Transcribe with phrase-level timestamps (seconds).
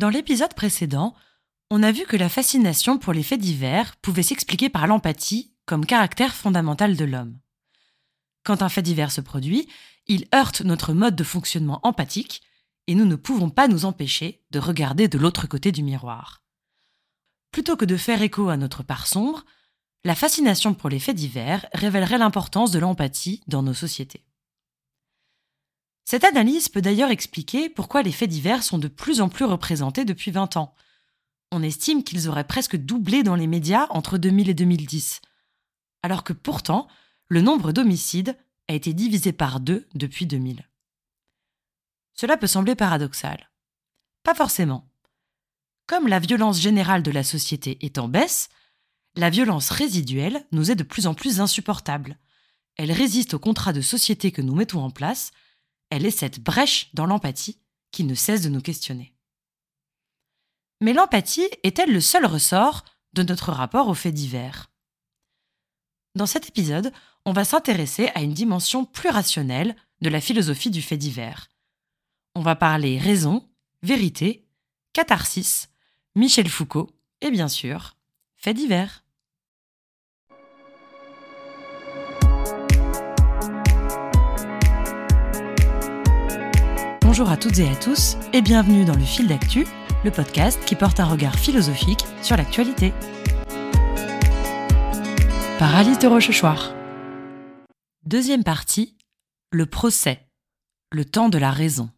[0.00, 1.14] Dans l'épisode précédent,
[1.68, 5.84] on a vu que la fascination pour les faits divers pouvait s'expliquer par l'empathie comme
[5.84, 7.38] caractère fondamental de l'homme.
[8.42, 9.68] Quand un fait divers se produit,
[10.06, 12.40] il heurte notre mode de fonctionnement empathique
[12.86, 16.42] et nous ne pouvons pas nous empêcher de regarder de l'autre côté du miroir.
[17.52, 19.44] Plutôt que de faire écho à notre part sombre,
[20.04, 24.24] la fascination pour les faits divers révélerait l'importance de l'empathie dans nos sociétés.
[26.10, 30.04] Cette analyse peut d'ailleurs expliquer pourquoi les faits divers sont de plus en plus représentés
[30.04, 30.74] depuis 20 ans.
[31.52, 35.20] On estime qu'ils auraient presque doublé dans les médias entre 2000 et 2010,
[36.02, 36.88] alors que pourtant,
[37.28, 38.36] le nombre d'homicides
[38.66, 40.68] a été divisé par deux depuis 2000.
[42.14, 43.48] Cela peut sembler paradoxal.
[44.24, 44.90] Pas forcément.
[45.86, 48.48] Comme la violence générale de la société est en baisse,
[49.14, 52.18] la violence résiduelle nous est de plus en plus insupportable.
[52.74, 55.30] Elle résiste au contrat de société que nous mettons en place
[55.90, 57.58] elle est cette brèche dans l'empathie
[57.90, 59.14] qui ne cesse de nous questionner.
[60.80, 64.70] Mais l'empathie est-elle le seul ressort de notre rapport aux faits divers?
[66.14, 66.92] Dans cet épisode,
[67.24, 71.48] on va s'intéresser à une dimension plus rationnelle de la philosophie du fait divers.
[72.34, 73.48] On va parler raison,
[73.82, 74.48] vérité,
[74.92, 75.68] catharsis,
[76.14, 77.96] Michel Foucault et bien sûr,
[78.36, 79.04] fait divers.
[87.20, 89.66] Bonjour à toutes et à tous et bienvenue dans le fil d'actu,
[90.06, 92.94] le podcast qui porte un regard philosophique sur l'actualité.
[95.58, 96.72] Par Alice de Rochechouart.
[98.04, 98.96] Deuxième partie,
[99.52, 100.30] le procès,
[100.90, 101.90] le temps de la raison.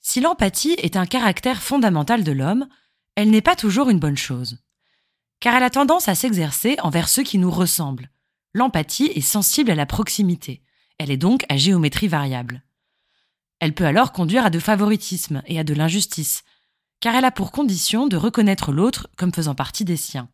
[0.00, 2.66] Si l'empathie est un caractère fondamental de l'homme,
[3.14, 4.58] elle n'est pas toujours une bonne chose.
[5.38, 8.10] Car elle a tendance à s'exercer envers ceux qui nous ressemblent.
[8.52, 10.64] L'empathie est sensible à la proximité.
[10.98, 12.64] Elle est donc à géométrie variable.
[13.62, 16.42] Elle peut alors conduire à de favoritisme et à de l'injustice,
[16.98, 20.28] car elle a pour condition de reconnaître l'autre comme faisant partie des siens.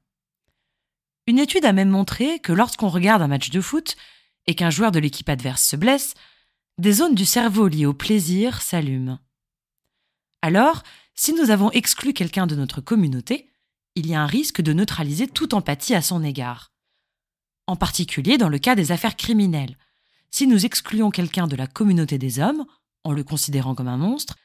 [1.27, 3.97] Une étude a même montré que lorsqu'on regarde un match de foot
[4.47, 6.15] et qu'un joueur de l'équipe adverse se blesse,
[6.79, 9.19] des zones du cerveau liées au plaisir s'allument.
[10.41, 10.83] Alors,
[11.15, 13.51] si nous avons exclu quelqu'un de notre communauté,
[13.95, 16.73] il y a un risque de neutraliser toute empathie à son égard.
[17.67, 19.77] En particulier dans le cas des affaires criminelles.
[20.31, 22.65] Si nous excluons quelqu'un de la communauté des hommes,
[23.05, 24.37] en le considérant comme un monstre,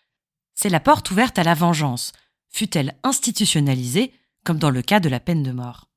[0.56, 2.12] c'est la porte ouverte à la vengeance,
[2.50, 4.14] fut-elle institutionnalisée,
[4.46, 5.90] comme dans le cas de la peine de mort.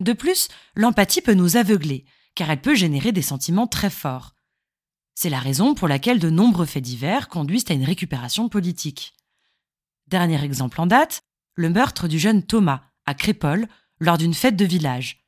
[0.00, 2.04] De plus, l'empathie peut nous aveugler,
[2.34, 4.34] car elle peut générer des sentiments très forts.
[5.14, 9.14] C'est la raison pour laquelle de nombreux faits divers conduisent à une récupération politique.
[10.08, 11.22] Dernier exemple en date,
[11.54, 13.68] le meurtre du jeune Thomas, à Crépole,
[14.00, 15.24] lors d'une fête de village.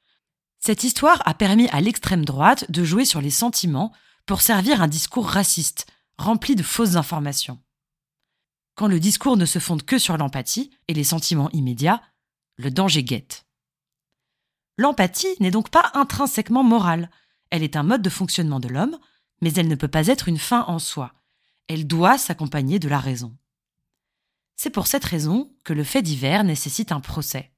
[0.58, 3.92] Cette histoire a permis à l'extrême droite de jouer sur les sentiments
[4.26, 5.86] pour servir un discours raciste,
[6.18, 7.60] rempli de fausses informations.
[8.74, 12.02] Quand le discours ne se fonde que sur l'empathie et les sentiments immédiats,
[12.56, 13.46] le danger guette.
[14.76, 17.10] L'empathie n'est donc pas intrinsèquement morale,
[17.50, 18.98] elle est un mode de fonctionnement de l'homme,
[19.40, 21.14] mais elle ne peut pas être une fin en soi,
[21.68, 23.36] elle doit s'accompagner de la raison.
[24.56, 27.52] C'est pour cette raison que le fait divers nécessite un procès.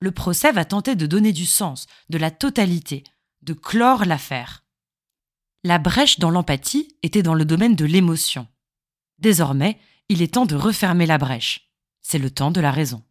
[0.00, 3.04] Le procès va tenter de donner du sens, de la totalité,
[3.42, 4.63] de clore l'affaire.
[5.66, 8.46] La brèche dans l'empathie était dans le domaine de l'émotion.
[9.18, 9.78] Désormais,
[10.10, 11.70] il est temps de refermer la brèche.
[12.02, 13.02] C'est le temps de la raison.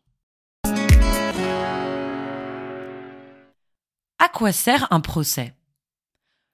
[4.20, 5.56] À quoi sert un procès?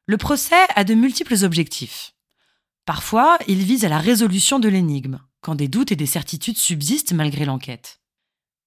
[0.06, 2.14] Le procès a de multiples objectifs.
[2.86, 7.12] Parfois, il vise à la résolution de l'énigme, quand des doutes et des certitudes subsistent
[7.12, 8.00] malgré l'enquête.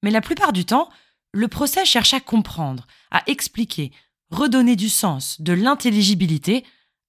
[0.03, 0.91] Mais la plupart du temps,
[1.33, 3.91] le procès cherche à comprendre, à expliquer,
[4.31, 6.67] redonner du sens, de l'intelligibilité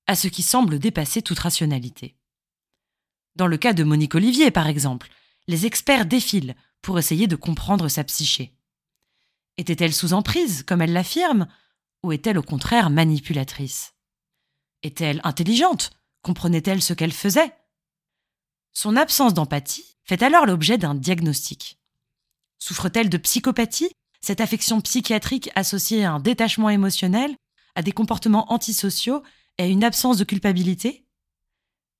[0.07, 2.15] à ce qui semble dépasser toute rationalité.
[3.35, 5.09] Dans le cas de Monique Olivier, par exemple,
[5.47, 8.53] les experts défilent pour essayer de comprendre sa psyché.
[9.57, 11.47] Était-elle sous emprise, comme elle l'affirme,
[12.03, 13.93] ou est-elle au contraire manipulatrice?
[14.83, 15.91] Est-elle intelligente?
[16.21, 17.53] Comprenait-elle ce qu'elle faisait?
[18.73, 21.79] Son absence d'empathie fait alors l'objet d'un diagnostic.
[22.59, 23.91] Souffre-t-elle de psychopathie,
[24.21, 27.35] cette affection psychiatrique associée à un détachement émotionnel,
[27.75, 29.23] à des comportements antisociaux
[29.57, 31.05] et une absence de culpabilité?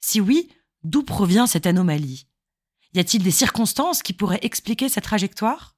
[0.02, 0.50] Si oui,
[0.84, 2.28] d'où provient cette anomalie?
[2.94, 5.76] Y a-t-il des circonstances qui pourraient expliquer cette trajectoire?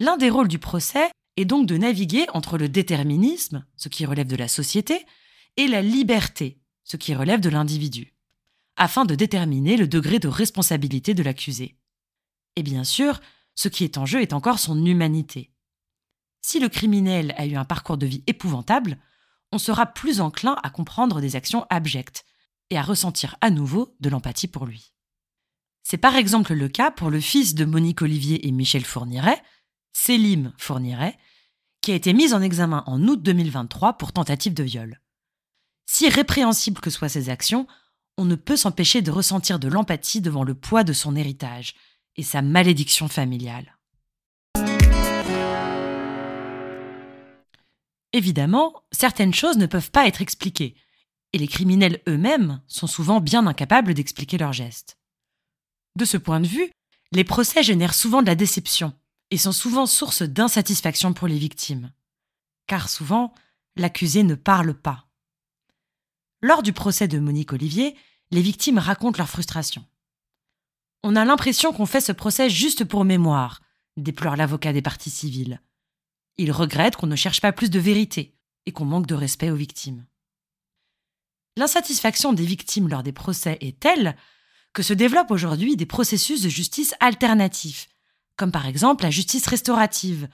[0.00, 4.26] L'un des rôles du procès est donc de naviguer entre le déterminisme, ce qui relève
[4.26, 5.06] de la société,
[5.56, 8.14] et la liberté, ce qui relève de l'individu,
[8.76, 11.76] afin de déterminer le degré de responsabilité de l'accusé.
[12.56, 13.20] Et bien sûr,
[13.54, 15.52] ce qui est en jeu est encore son humanité.
[16.40, 18.98] Si le criminel a eu un parcours de vie épouvantable,
[19.52, 22.24] on sera plus enclin à comprendre des actions abjectes
[22.70, 24.92] et à ressentir à nouveau de l'empathie pour lui.
[25.82, 29.42] C'est par exemple le cas pour le fils de Monique Olivier et Michel Fourniret,
[29.92, 31.18] Célim Fourniret,
[31.82, 35.00] qui a été mis en examen en août 2023 pour tentative de viol.
[35.86, 37.66] Si répréhensibles que soient ses actions,
[38.16, 41.74] on ne peut s'empêcher de ressentir de l'empathie devant le poids de son héritage
[42.16, 43.76] et sa malédiction familiale.
[48.12, 50.76] Évidemment, certaines choses ne peuvent pas être expliquées,
[51.32, 54.98] et les criminels eux-mêmes sont souvent bien incapables d'expliquer leurs gestes.
[55.96, 56.70] De ce point de vue,
[57.12, 58.92] les procès génèrent souvent de la déception
[59.30, 61.92] et sont souvent source d'insatisfaction pour les victimes.
[62.66, 63.32] Car souvent,
[63.76, 65.06] l'accusé ne parle pas.
[66.42, 67.96] Lors du procès de Monique Olivier,
[68.30, 69.84] les victimes racontent leur frustration.
[71.02, 73.60] On a l'impression qu'on fait ce procès juste pour mémoire,
[73.96, 75.60] déplore l'avocat des parties civiles.
[76.38, 78.34] Il regrette qu'on ne cherche pas plus de vérité
[78.66, 80.06] et qu'on manque de respect aux victimes.
[81.56, 84.16] L'insatisfaction des victimes lors des procès est telle
[84.72, 87.88] que se développent aujourd'hui des processus de justice alternatifs,
[88.36, 90.28] comme par exemple la justice restaurative,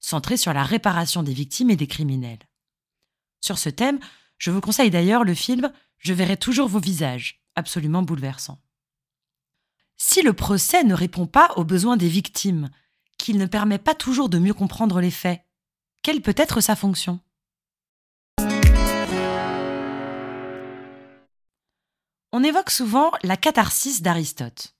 [0.00, 2.40] centrée sur la réparation des victimes et des criminels.
[3.40, 4.00] Sur ce thème,
[4.38, 8.60] je vous conseille d'ailleurs le film Je verrai toujours vos visages, absolument bouleversant.
[9.96, 12.70] Si le procès ne répond pas aux besoins des victimes,
[13.24, 15.40] qu'il ne permet pas toujours de mieux comprendre les faits,
[16.02, 17.20] quelle peut être sa fonction?
[22.32, 24.74] On évoque souvent la catharsis d'Aristote.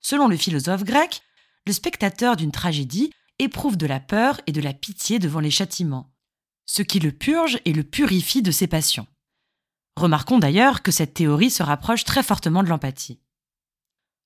[0.00, 1.20] Selon le philosophe grec,
[1.66, 6.10] le spectateur d'une tragédie éprouve de la peur et de la pitié devant les châtiments,
[6.64, 9.06] ce qui le purge et le purifie de ses passions.
[9.96, 13.20] Remarquons d'ailleurs que cette théorie se rapproche très fortement de l'empathie.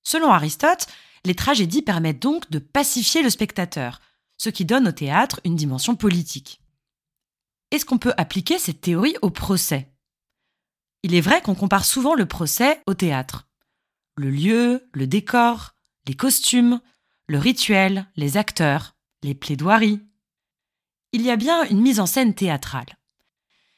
[0.05, 0.87] Selon Aristote,
[1.25, 4.01] les tragédies permettent donc de pacifier le spectateur,
[4.37, 6.61] ce qui donne au théâtre une dimension politique.
[7.71, 9.91] Est-ce qu'on peut appliquer cette théorie au procès?
[11.03, 13.49] Il est vrai qu'on compare souvent le procès au théâtre.
[14.17, 15.75] Le lieu, le décor,
[16.07, 16.81] les costumes,
[17.27, 20.01] le rituel, les acteurs, les plaidoiries.
[21.13, 22.99] Il y a bien une mise en scène théâtrale.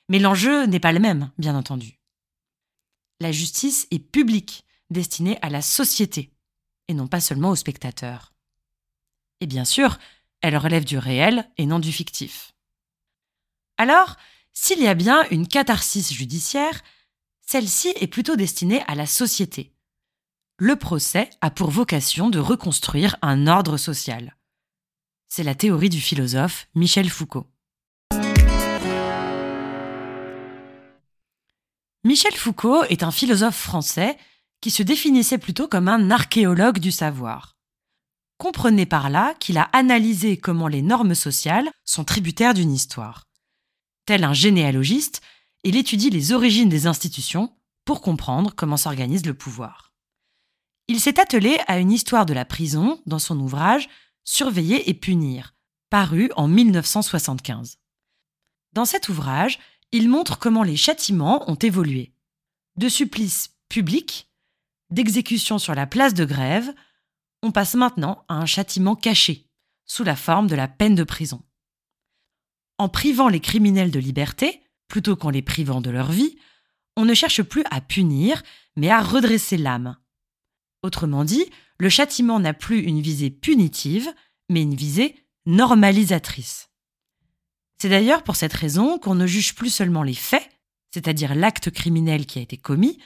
[0.08, 2.00] Mais l'enjeu n'est pas le même, bien entendu.
[3.20, 6.35] La justice est publique, destinée à la société,
[6.88, 8.32] et non pas seulement aux spectateurs.
[9.40, 9.98] Et bien sûr,
[10.40, 12.52] elle relève du réel et non du fictif.
[13.78, 14.16] Alors,
[14.52, 16.82] s'il y a bien une catharsis judiciaire,
[17.42, 19.72] celle-ci est plutôt destinée à la société,
[20.58, 24.36] le procès a pour vocation de reconstruire un ordre social.
[25.28, 27.46] C'est la théorie du philosophe Michel Foucault.
[32.04, 34.16] Michel Foucault est un philosophe français
[34.60, 37.56] qui se définissait plutôt comme un archéologue du savoir.
[38.38, 43.24] Comprenez par là qu'il a analysé comment les normes sociales sont tributaires d'une histoire.
[44.04, 45.22] Tel un généalogiste,
[45.64, 49.92] il étudie les origines des institutions pour comprendre comment s'organise le pouvoir.
[50.88, 53.88] Il s'est attelé à une histoire de la prison dans son ouvrage
[54.28, 55.54] Surveiller et punir,
[55.88, 57.78] paru en 1975.
[58.72, 59.60] Dans cet ouvrage,
[59.92, 62.12] il montre comment les châtiments ont évolué.
[62.76, 64.28] De supplices publics,
[64.90, 66.72] d'exécution sur la place de grève,
[67.42, 69.48] on passe maintenant à un châtiment caché,
[69.84, 71.42] sous la forme de la peine de prison.
[72.78, 76.36] En privant les criminels de liberté, plutôt qu'en les privant de leur vie,
[76.96, 78.42] on ne cherche plus à punir,
[78.76, 79.96] mais à redresser l'âme,
[80.86, 81.44] Autrement dit,
[81.78, 84.08] le châtiment n'a plus une visée punitive,
[84.48, 86.70] mais une visée normalisatrice.
[87.78, 90.48] C'est d'ailleurs pour cette raison qu'on ne juge plus seulement les faits,
[90.92, 92.98] c'est-à-dire l'acte criminel qui a été commis,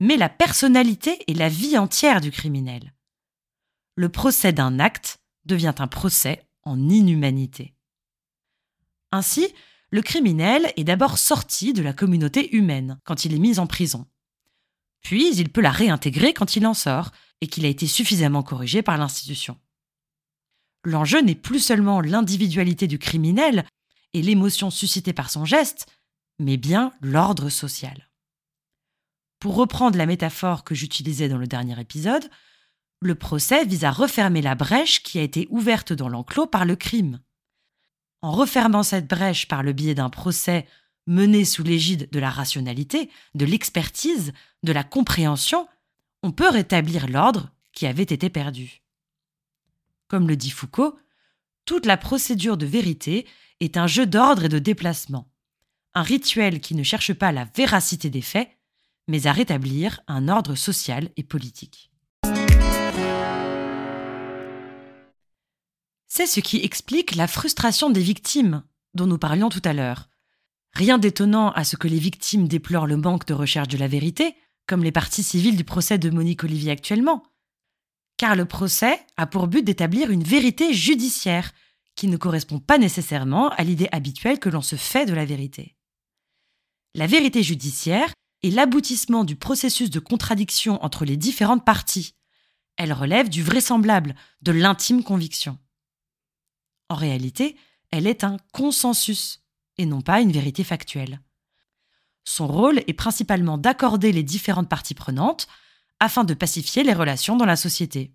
[0.00, 2.92] mais la personnalité et la vie entière du criminel.
[3.94, 7.74] Le procès d'un acte devient un procès en inhumanité.
[9.12, 9.48] Ainsi,
[9.90, 14.06] le criminel est d'abord sorti de la communauté humaine quand il est mis en prison.
[15.00, 18.82] Puis il peut la réintégrer quand il en sort et qu'il a été suffisamment corrigé
[18.82, 19.58] par l'institution.
[20.84, 23.64] L'enjeu n'est plus seulement l'individualité du criminel
[24.12, 25.86] et l'émotion suscitée par son geste,
[26.38, 28.05] mais bien l'ordre social.
[29.46, 32.28] Pour reprendre la métaphore que j'utilisais dans le dernier épisode,
[33.00, 36.74] le procès vise à refermer la brèche qui a été ouverte dans l'enclos par le
[36.74, 37.20] crime.
[38.22, 40.66] En refermant cette brèche par le biais d'un procès
[41.06, 44.32] menée sous l'égide de la rationalité, de l'expertise,
[44.64, 45.68] de la compréhension,
[46.24, 48.82] on peut rétablir l'ordre qui avait été perdu.
[50.08, 50.98] Comme le dit Foucault,
[51.66, 53.28] toute la procédure de vérité
[53.60, 55.30] est un jeu d'ordre et de déplacement,
[55.94, 58.55] un rituel qui ne cherche pas la véracité des faits,
[59.08, 61.90] mais à rétablir un ordre social et politique.
[66.08, 70.08] C'est ce qui explique la frustration des victimes dont nous parlions tout à l'heure,
[70.76, 74.36] Rien d'étonnant à ce que les victimes déplorent le manque de recherche de la vérité,
[74.66, 77.22] comme les parties civiles du procès de Monique Olivier actuellement.
[78.18, 81.52] car le procès a pour but d'établir une vérité judiciaire
[81.94, 85.76] qui ne correspond pas nécessairement à l'idée habituelle que l'on se fait de la vérité.
[86.94, 88.12] La vérité judiciaire
[88.50, 92.14] l'aboutissement du processus de contradiction entre les différentes parties.
[92.76, 95.58] Elle relève du vraisemblable, de l'intime conviction.
[96.88, 97.56] En réalité,
[97.90, 99.42] elle est un consensus
[99.78, 101.20] et non pas une vérité factuelle.
[102.24, 105.46] Son rôle est principalement d'accorder les différentes parties prenantes
[106.00, 108.12] afin de pacifier les relations dans la société.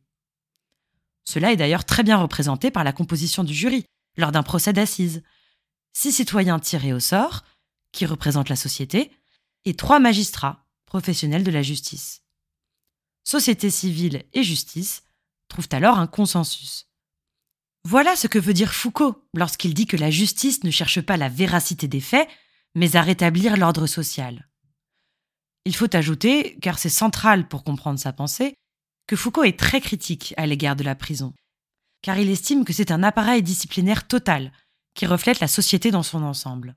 [1.24, 3.86] Cela est d'ailleurs très bien représenté par la composition du jury
[4.18, 5.24] lors d'un procès d'assises.
[5.94, 7.44] Six citoyens tirés au sort,
[7.92, 9.12] qui représentent la société,
[9.66, 12.22] et trois magistrats, professionnels de la justice.
[13.24, 15.04] Société civile et justice
[15.48, 16.88] trouvent alors un consensus.
[17.84, 21.30] Voilà ce que veut dire Foucault lorsqu'il dit que la justice ne cherche pas la
[21.30, 22.30] véracité des faits,
[22.76, 24.48] mais à rétablir l'ordre social.
[25.66, 28.56] Il faut ajouter, car c'est central pour comprendre sa pensée,
[29.08, 31.34] que Foucault est très critique à l'égard de la prison,
[32.02, 34.52] car il estime que c'est un appareil disciplinaire total
[34.94, 36.76] qui reflète la société dans son ensemble.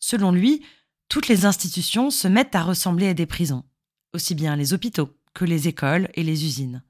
[0.00, 0.64] Selon lui,
[1.12, 3.64] toutes les institutions se mettent à ressembler à des prisons,
[4.14, 6.82] aussi bien les hôpitaux que les écoles et les usines.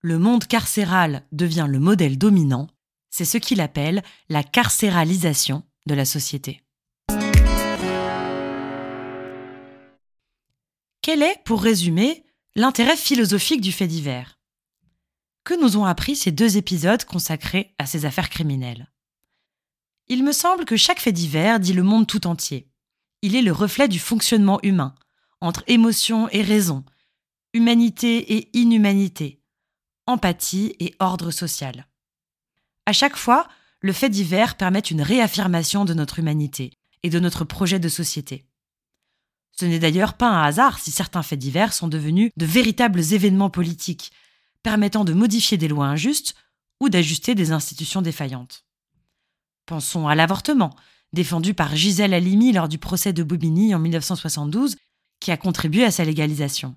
[0.00, 2.66] Le monde carcéral devient le modèle dominant,
[3.10, 6.64] c'est ce qu'il appelle la carcéralisation de la société.
[11.00, 14.40] Quel est, pour résumer, l'intérêt philosophique du fait divers?
[15.44, 18.90] Que nous ont appris ces deux épisodes consacrés à ces affaires criminelles?
[20.08, 22.73] Il me semble que chaque fait divers dit le monde tout entier.
[23.24, 24.94] Il est le reflet du fonctionnement humain,
[25.40, 26.84] entre émotion et raison,
[27.54, 29.40] humanité et inhumanité,
[30.06, 31.88] empathie et ordre social.
[32.84, 33.48] À chaque fois,
[33.80, 38.44] le fait divers permet une réaffirmation de notre humanité et de notre projet de société.
[39.52, 43.48] Ce n'est d'ailleurs pas un hasard si certains faits divers sont devenus de véritables événements
[43.48, 44.12] politiques,
[44.62, 46.34] permettant de modifier des lois injustes
[46.78, 48.66] ou d'ajuster des institutions défaillantes.
[49.64, 50.76] Pensons à l'avortement,
[51.14, 54.76] défendu par Gisèle Halimi lors du procès de Bobigny en 1972,
[55.20, 56.76] qui a contribué à sa légalisation.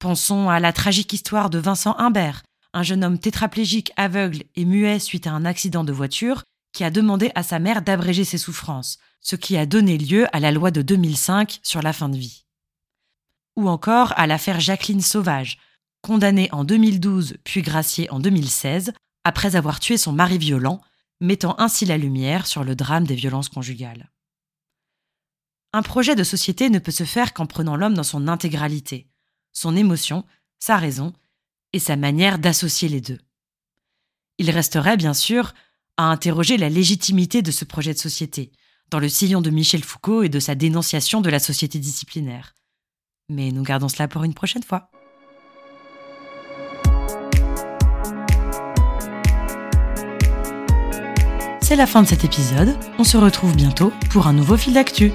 [0.00, 4.98] Pensons à la tragique histoire de Vincent Humbert, un jeune homme tétraplégique, aveugle et muet
[4.98, 8.98] suite à un accident de voiture, qui a demandé à sa mère d'abréger ses souffrances,
[9.20, 12.44] ce qui a donné lieu à la loi de 2005 sur la fin de vie.
[13.56, 15.58] Ou encore à l'affaire Jacqueline Sauvage,
[16.02, 18.92] condamnée en 2012 puis graciée en 2016
[19.24, 20.80] après avoir tué son mari violent,
[21.20, 24.10] mettant ainsi la lumière sur le drame des violences conjugales.
[25.72, 29.08] Un projet de société ne peut se faire qu'en prenant l'homme dans son intégralité,
[29.52, 30.24] son émotion,
[30.58, 31.12] sa raison
[31.72, 33.18] et sa manière d'associer les deux.
[34.38, 35.54] Il resterait bien sûr
[35.96, 38.52] à interroger la légitimité de ce projet de société,
[38.90, 42.54] dans le sillon de Michel Foucault et de sa dénonciation de la société disciplinaire.
[43.28, 44.90] Mais nous gardons cela pour une prochaine fois.
[51.68, 55.10] C'est la fin de cet épisode, on se retrouve bientôt pour un nouveau fil d'actu.